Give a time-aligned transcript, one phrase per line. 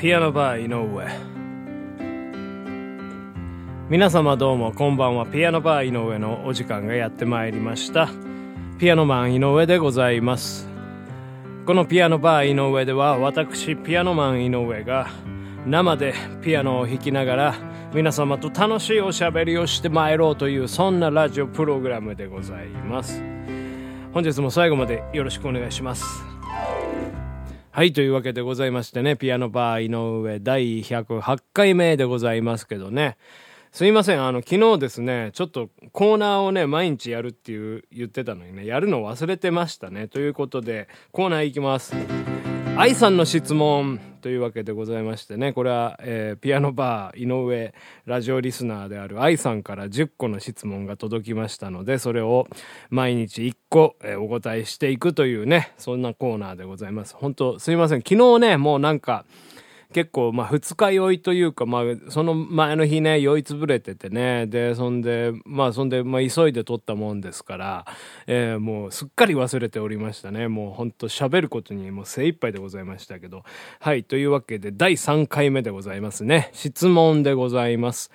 [0.00, 1.06] ピアノバー井上。
[3.90, 5.26] 皆様どうもこんばんは。
[5.26, 8.08] ピアノバー井上のお時間がやってまいりました。
[8.78, 10.66] ピアノマン井上でございます。
[11.66, 15.10] このピアノバー井上では私ピアノマン井上が
[15.66, 17.54] 生でピアノを弾きながら
[17.92, 23.22] 皆様と楽しいおしゃべりをしてまいろうというそんなラジオプログラムでございます。
[24.14, 26.39] 本日も最後までよろしくお願いします。
[27.80, 33.16] はいというわけでございましてねピアノバー井上第108回目でございますけどね。
[33.72, 40.08] すいませんあの昨日ですねちょっとコーナーをね毎日やるっていう言ってたのにねやるの忘れてましたね。
[40.08, 41.94] ということでコーナーいきます。
[42.76, 43.98] 愛さんの質問。
[44.20, 47.74] というわけでございましてねこれは、えー、ピアノバー井上
[48.06, 52.46] ラジオリスナーである愛さんから10個の質問が届きましたのでそれを
[52.90, 57.14] 毎日1個、えー、お答えしていくというねそんなコーナーでございます。
[57.14, 57.98] 本当すいません。
[57.98, 59.24] 昨日ねもうなんか
[59.92, 67.86] 結構、まあ、二日酔いというか、まあ、その前の日ね、酔いつぶれててね、で、そんで、まあ、そんで、まあ、急いで撮ったもんですから、
[68.26, 70.48] え、もう、すっかり忘れておりましたね。
[70.48, 73.42] もう、ほんと喋ることにもう精一杯でございましたけど。
[73.80, 76.50] はい、というわけで、第3回目でございますね。
[76.52, 78.10] 質問でございます。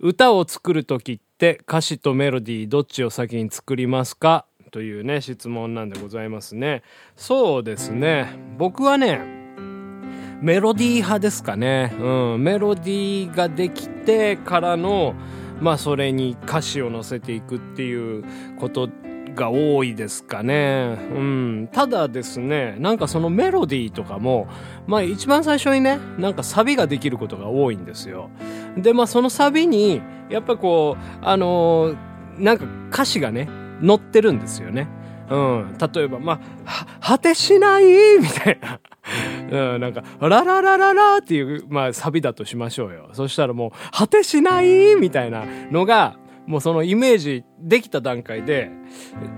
[0.00, 4.44] 歌を作るときって歌詞とメロディーどっちを先に作りますか？
[4.70, 6.82] というね質問なんでございますね
[7.16, 9.37] そうですね僕はね
[10.40, 11.94] メロディー派ですかね。
[11.98, 15.14] うん、メロディーができてからの、
[15.60, 18.24] まあそれに歌詞を乗せていくっていう
[18.58, 18.88] こと
[19.34, 20.96] が多いですかね。
[21.12, 21.68] うん。
[21.72, 24.46] ただですね、なんかそのメロディーとかも、
[24.86, 28.30] まあ一番最初にね、なんかサビができることが多いんですよ。
[28.76, 30.00] で、まあそのサビに、
[30.30, 31.96] やっぱこう、あのー、
[32.38, 33.48] なんか歌詞がね、
[33.84, 34.86] 載ってるんですよね。
[35.30, 35.76] うん。
[35.78, 37.84] 例えば、まあ、果てしない？
[38.18, 38.80] みたいな。
[39.50, 43.10] うん、なんか、ラララララっていう、まあ、サビだとしましょうよ。
[43.12, 46.16] そしたらもう、果てしないみたいなのが、
[46.46, 48.70] もうそのイメージできた段階で、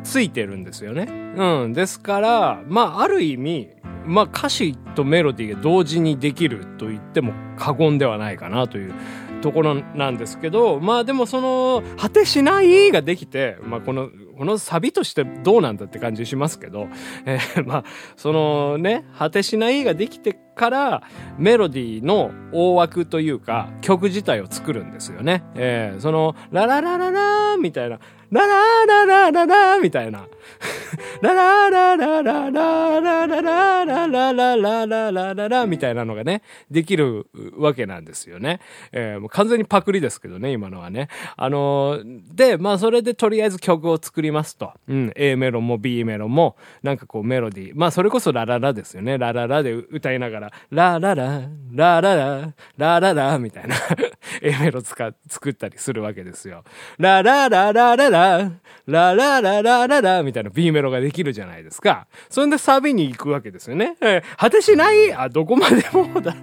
[0.05, 1.09] ついてるんですよね。
[1.37, 1.73] うん。
[1.73, 3.69] ですから、まあ、ある意味、
[4.07, 8.95] まあ、歌詞とメロディーが同時にできると言っても過言ではないかなという
[9.41, 14.11] ところなんですけど、まあでもその、果てしないができて、まあこの、
[14.41, 16.89] このサビとしてどうなんだって感じしますけど、
[17.27, 17.85] えー、 まあ、
[18.17, 21.03] そのね、果てしないができてから、
[21.37, 25.45] メロディーの大枠というか、曲自体を作るんですよね。
[25.57, 27.99] えー、その、ラララララーみたいな、
[28.31, 30.27] ララララララみたいな。
[31.21, 37.27] ラララララララララララララララララみたいなのがね、できる
[37.57, 38.61] わけなんですよね。
[38.93, 41.09] えー、もう完全にパクリですけどね、今のはね。
[41.37, 44.73] あのー、で、まあそれでとりあえず曲を作りますと。
[44.89, 47.73] うん、A メロも B メロも、なんかこうメロディー。
[47.75, 49.19] まあそれこそラララですよね。
[49.19, 51.43] ラララで歌いながら、ラララ、
[51.73, 53.77] ラララ、ラララみたいな
[54.43, 56.65] A メロ使、作ったりするわけですよ。
[56.99, 58.51] ラララララララ、
[58.87, 62.07] ララララララみたいな B メロができるじゃないですか。
[62.29, 63.97] それでサビに行くわけですよね。
[64.01, 65.13] えー、果てしない？
[65.15, 66.35] あ、どこまでもだ。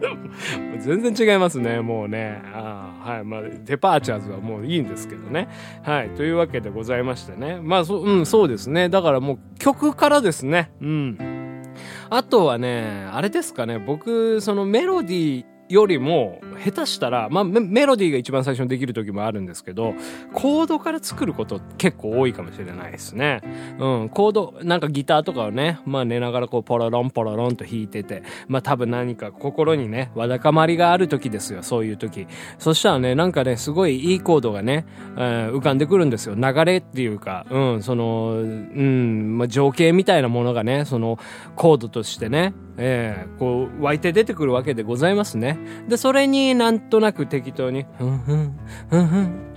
[0.81, 2.41] 全然違いますね、もうね。
[2.53, 3.23] あはい。
[3.23, 5.47] まあ、デパーチャーズはもういいんですけどね。
[5.83, 6.09] はい。
[6.11, 7.59] というわけでございましてね。
[7.61, 8.89] まあ、そ、うん、そうですね。
[8.89, 10.71] だからもう曲からですね。
[10.81, 11.73] うん。
[12.09, 19.93] あとはね、あれですかね、僕、そのメロディー、よりも下手したら、まあ、メロディーが一番最初にできる時もあるんですけど
[20.33, 23.41] コードから作ること結構多いかもしれないですね。
[23.79, 32.27] うん、コードなんかギターとかをね、まあ、寝ながらこうポロロンポロロンと弾いててまあ多分何か心にねわだかまりがある時ですよそういう時
[32.59, 34.85] そしたらねなんかねすごいいいコードがね、
[35.17, 41.19] えー、浮かんでくるんですよ流れっていうかうんそのうんまあ情景みたいなものがねその
[41.55, 45.57] コードとしてねえー、こう湧いて出てくるわけでございますね。
[45.87, 48.59] で、それになんとなく適当に、ふんふん、
[48.89, 49.55] ふんふん、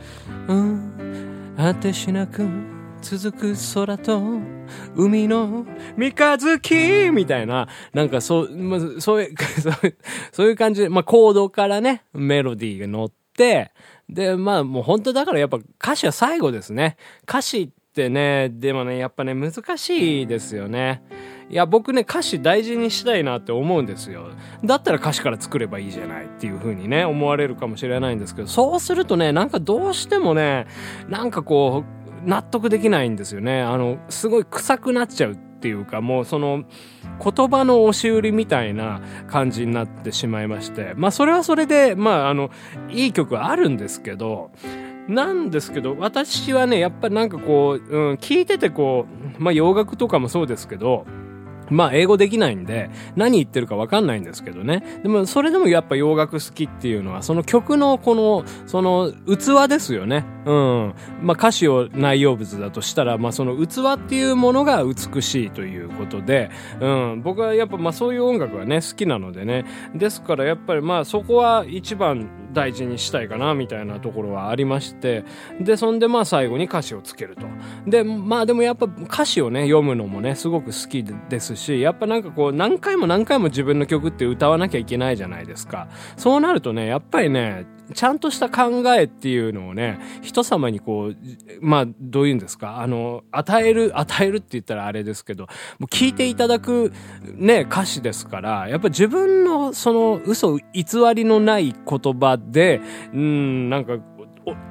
[0.48, 2.46] うん、果てしなく
[3.02, 4.20] 続く空と
[4.94, 9.34] 海の三日月みたいな、なんかそう、まず、そういう、
[10.32, 13.72] そういう感じで、まあコードからね、メロディーが乗って、
[14.08, 16.96] で、まあもう本当だからやっぱ歌詞は最後ですね。
[17.28, 21.02] 歌詞ってね、でもね、やっぱね、難しいですよね。
[21.50, 24.28] いや、僕ね、歌詞大事にしたいなって思うんですよ。
[24.64, 30.68] だったら歌詞から作ればいいじゃないっていう風にね、思われるかもしれないんですけど、そうするとね、なんかどうしてもね、
[31.08, 31.82] なんかこ
[32.24, 33.62] う、納得できないんですよね。
[33.62, 36.62] あの、すごい臭くなっちゃうっていうか、もうその、
[37.22, 42.50] 言葉の押し売りみたいな感じになってしまいまして、まあそれはそれで、まああの、
[42.90, 44.52] いい曲あるんですけど、
[45.08, 49.06] なんですけど、私はね、やっぱなんかこう、うん、聞いててこ
[49.36, 51.06] う、まあ洋楽とかもそうですけど、
[51.70, 55.00] まあ、英語できないんで、何言ってるかわかんないんですけどね。
[55.02, 60.24] でも、それでもやっぱ洋楽好きっていうのは、その曲のこの、その、器ですよね。
[60.44, 60.94] うん。
[61.22, 66.50] まあ、歌詞を内容物だとしたら、まあ、その器っていうものが美しいということで、
[66.80, 67.22] うん。
[67.22, 69.64] 僕はやっぱ、まあ、そういう音楽がね、好きなのでね。
[69.94, 75.24] ですから、やっぱりまあ、そこは一番大事にしたいかな、みたいなところはありまして、
[75.60, 77.46] で、そんでまあ、最後に歌詞をつけると。
[77.86, 85.88] で、まあ、でもやっぱ歌詞をね、読むのもね、すごく好きです、し、やっぱなんかこう、何回も何回も自分の曲って歌わなきゃいけないじゃないですか。
[86.16, 89.98] そうなるとね、やっぱりね、ちゃんとした考えっていうのをね、
[90.30, 91.16] 人様にこう、
[91.60, 95.48] まあ、どういうんですか、あの、与える、与えるって言ったらあれですけど、も
[95.82, 96.92] う聞いていただく
[97.34, 100.64] ね、歌詞ですから、やっぱ自分のその嘘、偽
[101.14, 102.80] りのない言葉で、
[103.12, 103.98] うん、なんか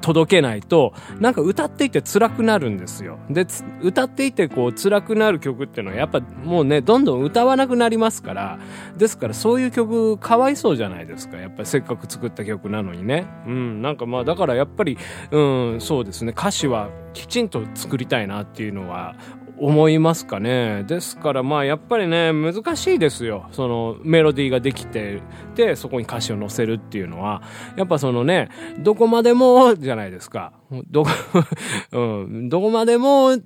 [0.00, 3.18] 届けないと、なんか歌っていて辛くなるんですよ。
[3.28, 3.46] で、
[3.82, 8.58] 歌っていてこう辛くなる曲っていうのはやっぱもうね、どんどん歌わなくなりますから、
[8.96, 11.36] ですからそういう曲かわいそうじゃないですか。
[11.36, 13.26] やっぱりせっかく作った曲なのにね。
[13.46, 14.98] うん、なんかまあだからやっぱり、
[15.30, 15.40] う
[15.76, 19.16] ん、そうですね、歌詞はきちんと作りたいなっていうのは
[19.60, 20.84] 思いますかね。
[20.84, 23.48] ですからまあやっぱりね、難しいですよ。
[23.52, 25.20] そのメロディーができて、
[25.54, 27.42] で、そこに歌詞を載せるっていうのは、
[27.76, 28.48] やっぱそのね、
[28.78, 30.52] どこまでもじゃないですか。
[30.90, 31.10] どこ、
[31.92, 33.38] うん、どこまでもっ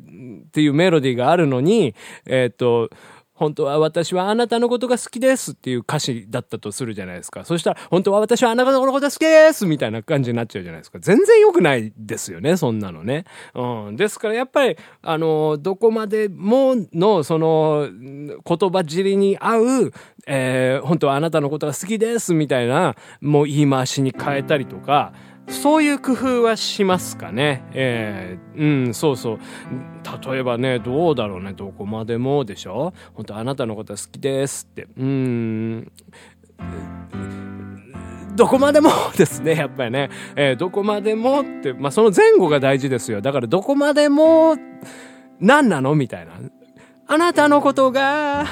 [0.53, 1.95] ていうメロディーがあるのに、
[2.27, 2.91] えっ、と、
[3.35, 7.45] 本当は私はあなたのことが好きですっていう歌詞だったとするじゃないですか。
[7.45, 11.01] そしたら、本当は私はあなたのことが好きですみたいな感じになっちゃうじゃないですか。
[11.01, 13.25] 全然良くないですよね、そんなのね。
[13.55, 13.97] うん。
[13.97, 19.93] ですからやっぱり、あの、どこまでもの、その、言葉尻に合う、
[20.27, 25.13] えー、本当はあなたのことが好きですみたいな、もう言い回しに変えたりとか、
[25.49, 27.65] そういう工夫はしますかね。
[27.73, 29.39] えー、うん、そうそう。
[30.33, 34.87] 例えばね、どうだろうね、どこまでもでしょ本当あなたのこと好きですって。
[34.97, 35.93] うん、
[38.35, 40.11] どこまでもですね、やっぱりね。
[40.35, 43.21] えー、どこまでもって、まあ、その前後が大事ですよ。
[43.21, 44.57] だからどこまでも、
[45.41, 45.95] 何なの？
[45.95, 46.33] みたいな。
[47.07, 48.47] あなたのことが、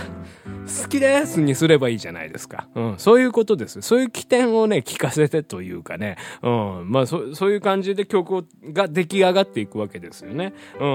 [0.82, 2.68] 好きですにすればいいじゃないですか。
[2.74, 2.94] うん。
[2.98, 3.82] そういうことです。
[3.82, 6.16] そういう起点をね、聞かせてというかね。
[6.42, 6.84] うん。
[6.86, 10.52] まあ、そ、そういう感じで曲が出来上がっていくわけですよね。
[10.80, 10.86] う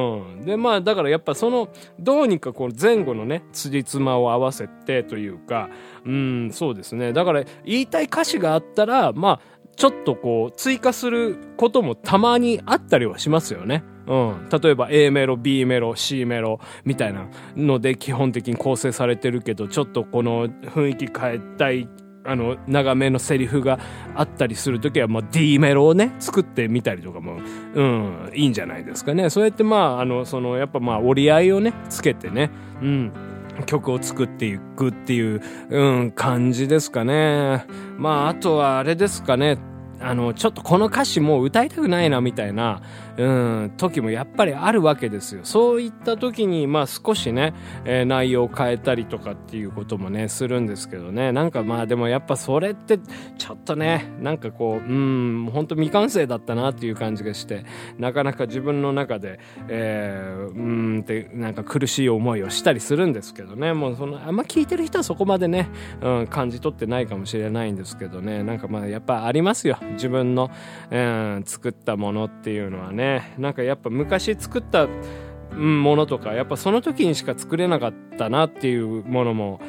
[0.41, 0.45] ん。
[0.45, 1.69] で、まあ、だからやっぱその、
[1.99, 5.69] どうにかこう前後のね、辻褄を合わせてというか、
[6.05, 7.11] うん、そうですね。
[7.11, 9.39] だから言いたい歌詞があったら、まあ、
[9.75, 13.83] ちょっとこう、追加することもたまにあったりはしますよね。
[14.07, 14.49] うん。
[14.49, 21.87] 例えば A メロ、B メロ、C メロみたいなので基本的に構成されてるけど、ちょっとこの雰囲気変えたい
[22.27, 23.79] あの、長めのセリフが
[24.13, 27.37] あったりするときは、まあ、D メロをね、作ってみたりとかも、
[27.73, 29.29] うん、いいんじゃないですかね。
[29.29, 32.51] そうやって、まあ、あの、その、やっぱまあ、折り合いをね、つけてね、
[32.81, 33.11] うん。
[33.65, 37.65] 曲を作っていくっていう、うん、感じですかね。
[37.97, 39.57] まあ、あとはあれですかね。
[39.99, 42.81] あの、ちょっとこの歌詞もう歌いたくないなみたいな、
[43.17, 45.41] うん、時もやっぱりあるわけですよ。
[45.43, 47.53] そういった時に、まあ少しね、
[47.85, 51.31] えー、内容を変えたりとかっていうこともね、するんですけどね。
[51.31, 52.99] なんかまあでもやっぱそれって、
[53.37, 57.65] ちょっとね、なんかこう、うん、本当未完成だったなっていう感じがして、
[57.97, 63.73] なかなか自分の中で、えー、うんってなんか苦しい思いをしたりするんですけどね。
[63.73, 65.69] もうその、あんま聞いてる人はそこまでね、
[66.01, 68.43] うん、感じ取ってないかもしれないんですけどね。
[68.43, 69.79] なんかまあやっぱありますよ。
[69.93, 70.51] 自分の、
[70.91, 73.06] うん、作ったものっていうのはね
[73.37, 74.87] なんかやっぱ昔作った
[75.55, 79.59] ものとかやっぱその時にしか作れなかったなっていうものも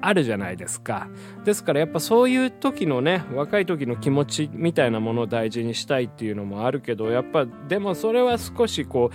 [0.00, 1.08] あるじゃないですか。
[1.44, 9.14] ですからやっぱそういう時のね、若い時の気持ちみたいなものを大事にしたいっていうのもあるけど、やっぱでもそれは少しこう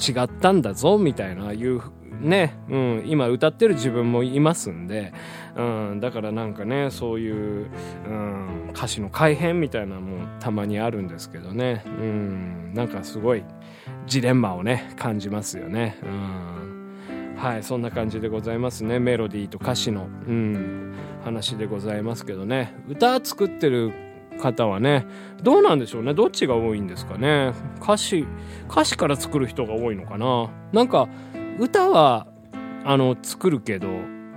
[0.00, 1.80] 違ったんだぞみたいないう
[2.20, 5.12] ね、うん、今歌ってる自分もいますんで、
[5.56, 7.70] うん、だからなんかねそういう、
[8.06, 13.44] うん、歌詞の改変みたいなのもたまにあるんですけどね、うん、なんかすごい
[14.06, 15.98] ジレンマをね感じますよね。
[16.02, 16.52] うん。
[17.36, 22.74] はいそんな感じでございますねメロディーと歌詞の、うん、話でございますけどね。
[22.88, 23.92] 歌作ってる
[24.38, 25.06] 方はね
[25.42, 27.52] どうなんでしょうねどっちが多いんですかね。
[27.80, 28.26] 歌詞
[28.70, 30.50] 歌詞から作る人が多いのかな。
[30.72, 31.08] なんか
[31.58, 32.26] 歌は
[32.84, 33.88] あの作るけど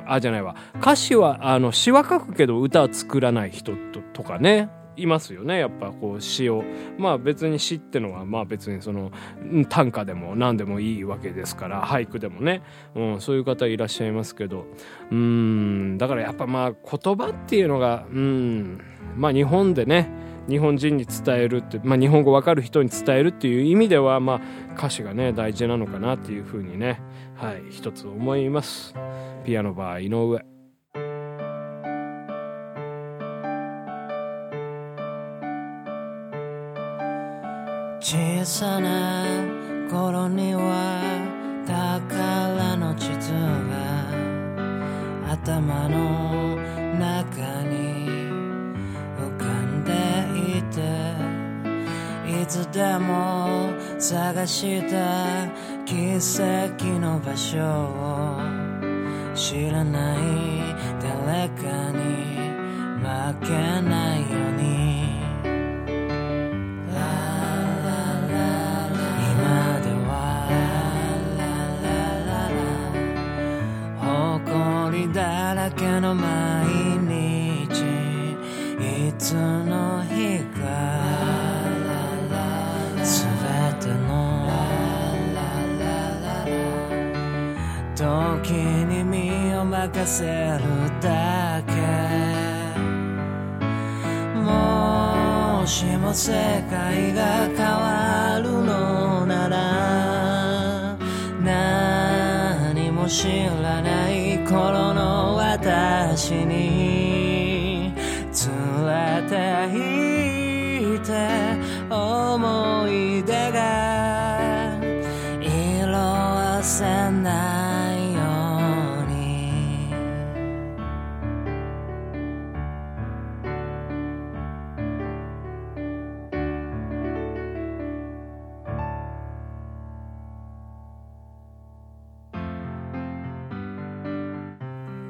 [0.05, 0.55] あじゃないわ。
[0.79, 4.69] 歌詞はあの詩は書くけど歌は作らない人ととかね。
[4.97, 5.59] いますよね。
[5.59, 6.63] やっぱこう詩を。
[6.97, 9.11] まあ別に詩ってのはまあ別にその
[9.67, 12.61] 短歌でも何でもいいわけですから俳句でもね、
[12.95, 14.65] うん、そういう方いらっしゃいますけど。
[15.11, 18.81] うんだからやっぱまあ言葉っていうのがうん
[19.17, 20.09] まあ日本でね
[20.47, 27.01] 日本人に伝えるって、まあ、日本語わかる人に伝えるっていう意味では、まあ、歌詞がね大事なのかなっていうふうにね
[27.35, 28.93] はい一つ思います。
[29.45, 30.55] ピアノバー井上
[37.99, 39.25] 小さな
[39.89, 41.35] 頃には
[41.65, 44.05] 宝の地図が
[45.33, 46.55] 頭の
[46.99, 47.84] 中に
[52.45, 55.47] つでも探した
[55.85, 58.39] 奇跡の場所を
[59.35, 60.17] 知らない
[61.01, 62.35] 誰かに
[62.99, 64.04] 負けない
[89.95, 90.29] かせる
[90.99, 91.73] だけ。
[94.41, 96.33] もしも世
[96.69, 100.97] 界が変わるのなら
[101.41, 103.84] 何も知らない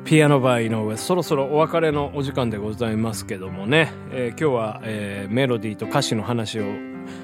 [0.06, 6.64] ピアノバー井上そろそろお別れのお時間でございますけどもね、えー今日は、えーメロディーと歌詞の話を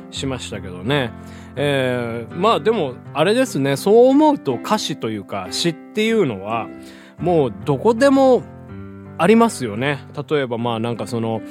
[0.09, 1.11] しましたけどね、
[1.55, 6.67] えーまあでもあれですねそう思うと歌詞というか詩っていうのは
[7.19, 8.41] もうどこでも
[9.19, 11.43] ありますよね例えばまあなんかその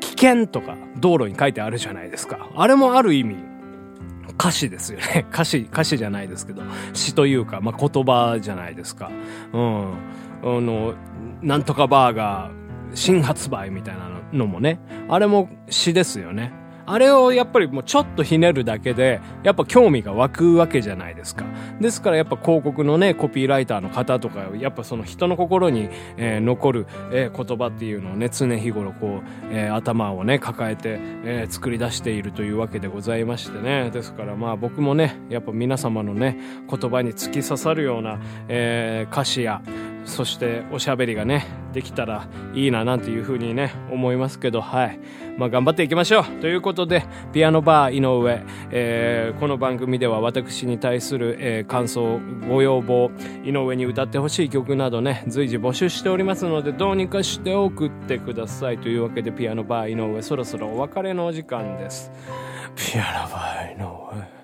[0.00, 3.50] 危険とか道路に書いてあるじゃないですかあれもある意味
[4.40, 5.26] 歌詞ですよね。
[5.30, 6.62] 歌詞、歌詞じゃないですけど、
[6.94, 9.10] 詩というか、まあ、言葉じゃないですか。
[9.52, 9.92] うん。
[10.42, 10.94] の、
[11.42, 16.52] なんとかバーガー、新発売みたいなのもね、あれも詩ですよね。
[16.86, 21.44] あれをやっぱりもうちょっとひねるだけで、やっぱ興味が湧くわけじゃないですか。
[21.80, 33.90] ですからやっぱ広告のね、コピーライターの方とか、やっぱその人の心に、えー残る、えー言葉っていうのをね、常日頃こう、えー頭をね、抱えて、え作り出しているというわけでございましてね。
[33.90, 38.18] ですからまあ僕もね、やっぱ皆様のね、言葉に突き刺さるような、
[38.48, 39.62] えー歌詞や、
[40.04, 44.98] そしておしゃべりがね、できたらいいななんていうふうにね、思いますけど、はい。
[45.36, 53.10] まあ頑張っていきましょうということで、ピアノバー井上、えーこの番組では私に対する、えー感想、ご要望、
[53.44, 62.10] 井上に歌ってほしい曲などね、随時募集しておりますので、どうにかして送ってくださいというわけで、ピアノバー井上、そろそろお別れのお時間です。
[62.76, 64.39] ピアノバー井上。